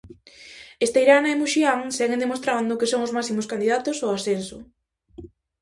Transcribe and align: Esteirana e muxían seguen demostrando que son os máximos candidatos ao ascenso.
Esteirana 0.85 1.29
e 1.33 1.39
muxían 1.41 1.79
seguen 1.97 2.23
demostrando 2.23 2.77
que 2.79 2.89
son 2.91 3.01
os 3.07 3.13
máximos 3.17 3.49
candidatos 3.51 3.97
ao 3.99 4.11
ascenso. 4.17 4.57